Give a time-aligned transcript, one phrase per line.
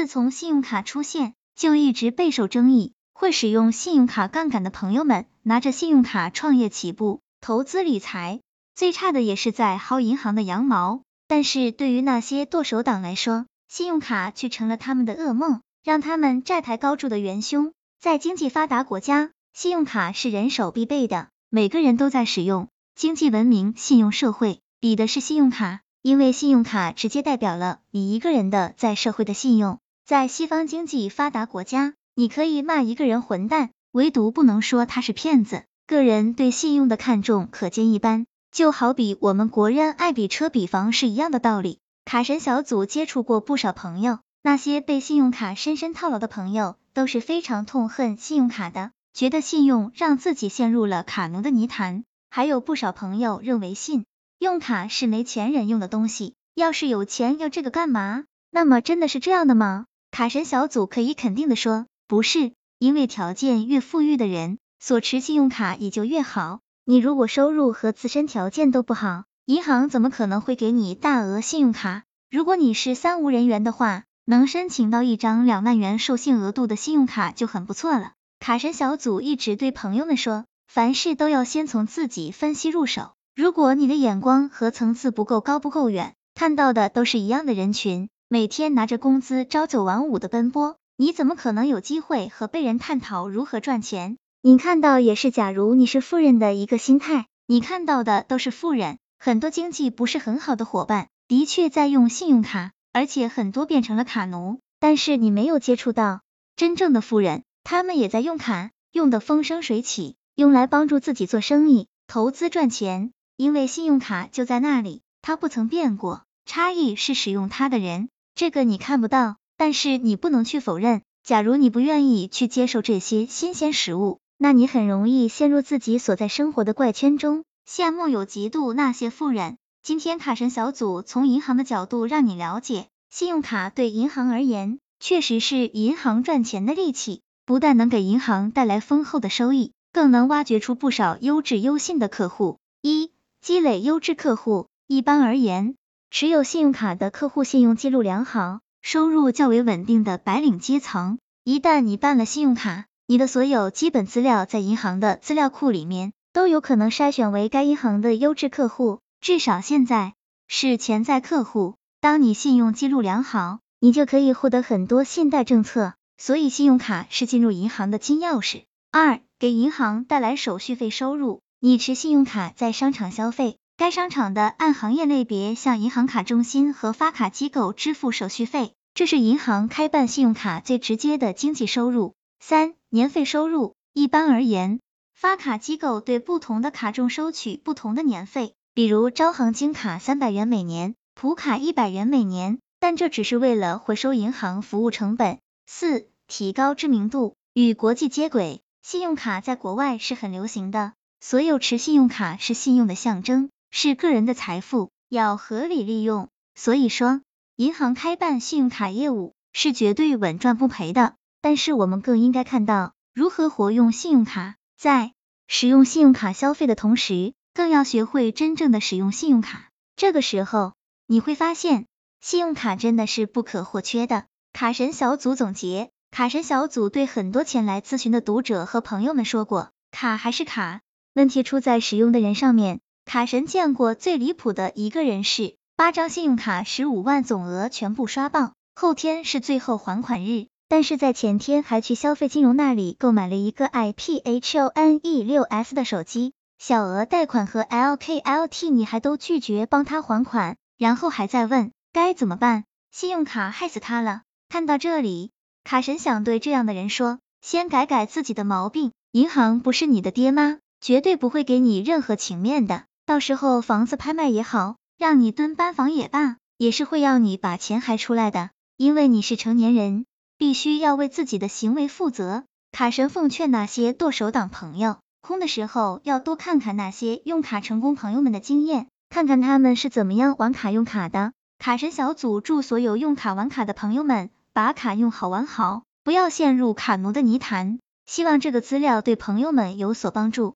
[0.00, 2.94] 自从信用卡出现，就一直备受争议。
[3.12, 8.40] 会使用信用卡杠杆的朋友们，拿着信用卡创业起步、投资理财，
[8.74, 11.02] 最差的也是在薅银行的羊毛。
[11.28, 17.74] 但是对于那些剁手党来说，信用卡却成了他们的噩梦，让他们债台高筑的元凶。
[18.00, 22.68] 在经济发达国家，信用卡是人手必备的，每个人都在使用。
[22.94, 29.78] 经济文明信用社会比的是信用卡，因为信用卡直接代表了你一个人的在社会的信用。
[30.10, 31.94] 在西方经济发达国家。
[32.16, 35.62] 你可以骂一个人混蛋，唯独不能说他是骗子。
[35.86, 41.78] 个人对信用的看重可见一斑，就好比我们国人爱比车比房是一样的道理。
[42.04, 52.02] 卡神小组接触过不少朋友，那些被信用卡深深套牢的朋友都是非常痛恨信用卡的，觉得信用让自己陷入了卡奴的泥潭。
[52.30, 54.06] 还有不少朋友认为信
[54.40, 58.24] 用卡是没钱人用的东西，要是有钱要这个干嘛？
[58.50, 59.86] 那么真的是这样的吗？
[60.20, 61.86] 卡神小组可以肯定的说。
[62.06, 66.60] 不是，因为条件越富裕的人，所持信用卡也就越好。
[66.84, 72.02] 你如果收入和自身条件都不好，银行怎么可能会给你大额信用卡？
[72.30, 78.12] 如果你是三无人员的话，能申请到一张两万元授信额度的信用卡就很不错了。
[78.40, 83.12] 卡神小组一直对朋友们说，凡事都要先从自己分析入手。
[83.34, 90.76] 如果你的眼光和层次不够高不够远，看到的都是一样的人群，每天拿着工资朝九晚五的奔波。
[90.96, 94.18] 你怎么可能有机会和被人探讨如何赚钱？
[94.40, 104.60] 你看到也是，假如你是富人的一个心态，你看到的都是富人，很多经济不是很好的伙伴，的确在用信用卡，而且很多变成了卡奴。
[104.78, 106.20] 但是你没有接触到
[106.54, 113.10] 真正的富人，他们也在用卡，用的风生水起，用来帮助自己做生意、投资赚钱。
[113.36, 119.36] 因为信用卡就在那里，它不曾变过，差异是使用它的人，这个你看不到。
[119.56, 129.58] 但是你不能去否认，假如你不愿意去接受这些新鲜食物，那你很容易陷入自己所在生活的怪圈中，羡慕有嫉妒那些富人。
[129.82, 142.56] 今天卡神小组从银行的角度让你了解，信用卡对银行而言，确实是银行赚钱的利器，不但能给银行带来丰厚的收益，更能挖掘出不少优质优信的客户。
[142.80, 143.10] 一、
[143.42, 144.68] 积累优质客户。
[144.86, 145.76] 一般而言，
[146.10, 148.58] 持有信用卡的客户信用记录良好。
[148.82, 160.14] 收入较为稳定的白领阶层，一旦你办了信用卡，你的所有基本资料在银行的资料库里面，都有可能筛选为该银行的优质客户，至少现在
[160.48, 161.76] 是潜在客户。
[162.00, 168.62] 当你信用记录良好，你就可以获得很多信贷政策，所以信用卡是进入银行的金钥匙。
[168.90, 173.58] 二，给银行带来手续费收入，你持信用卡在商场消费。
[173.80, 182.12] 该商场的按行业类别向银行卡中心和发卡机构支付手续费，这是银行开办信用卡最直接的经济收入。
[182.40, 183.74] 三、年费收入。
[183.94, 184.80] 一般而言，
[185.14, 195.38] 发卡机构对不同的卡中收取不同的年费，比如招行金卡三百元每年，普卡一百元每年，但这只是为了回收银行服务成本。
[195.66, 198.60] 四、提高知名度，与国际接轨。
[198.82, 203.48] 信用卡在国外是很流行的，所有持信用卡是信用的象征。
[203.70, 206.28] 是个人的财富，要合理利用。
[206.54, 207.22] 所以说，
[207.56, 211.14] 银行开办信用卡业务是绝对稳赚不赔的。
[211.40, 215.12] 但是我们更应该看到如何活用信用卡，在
[215.48, 219.70] 使用信用卡消费的同时，更要学会真正的使用信用卡。
[219.96, 220.74] 这个时候，
[221.06, 221.86] 你会发现，
[222.20, 224.26] 信用卡真的是不可或缺的。
[224.52, 230.80] 卡神小组总结，卡神小组对很多前来咨询的读者和朋友们说过，卡还是卡，
[231.14, 232.80] 问题出在使用的人上面。
[233.10, 252.62] 卡神见过最离谱的一个人是，八张信用卡十五万总额全部刷爆，后天是最后还款日，但是在前天还去消费金融那里购买了一个 iPhone 六 S 的手机，小额贷款和 LKLT 你还都拒绝帮他还款，然后还在问该怎么办，
[252.92, 254.22] 信用卡害死他了。
[254.48, 255.32] 看到这里，
[255.64, 262.84] 卡神想对这样的人说，先改改自己的毛病，银行不是你的爹妈，绝对不会给你任何情面的。
[263.10, 270.06] 到时候房子拍卖也好，让你蹲班房也罢，也是会要你把钱还出来的，因为你是成年人，
[270.38, 272.44] 必须要为自己的行为负责。
[272.70, 281.32] 卡神奉劝那些剁手党朋友，空的时候要多看看那些用卡成功朋友们的经验，看看他们是怎么样玩卡用卡的。
[281.58, 287.80] 卡神小组祝所有用卡玩卡的朋友们，把卡用好玩好，不要陷入卡奴的泥潭。
[288.06, 290.54] 希望这个资料对朋友们有所帮助。